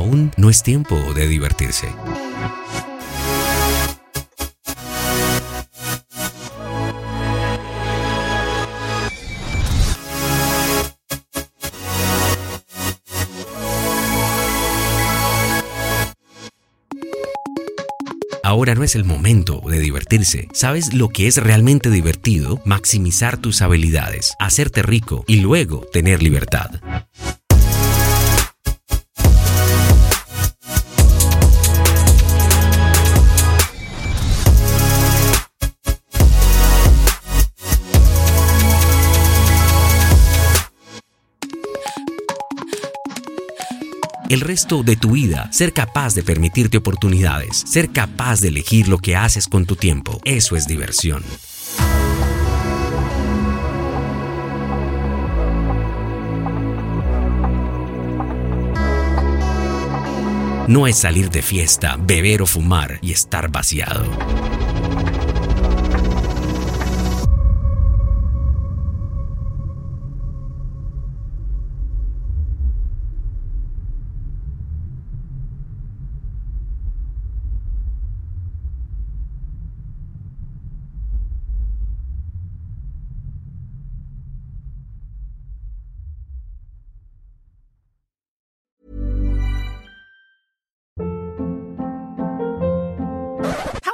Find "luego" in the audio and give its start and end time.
25.40-25.86